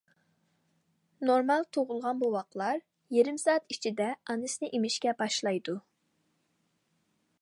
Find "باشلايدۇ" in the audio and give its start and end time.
5.21-5.77